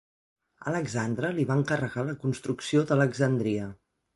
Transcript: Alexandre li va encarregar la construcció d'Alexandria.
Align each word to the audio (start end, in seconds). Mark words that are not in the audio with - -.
Alexandre 0.71 1.29
li 1.35 1.45
va 1.51 1.59
encarregar 1.61 2.07
la 2.09 2.17
construcció 2.25 2.85
d'Alexandria. 2.89 3.71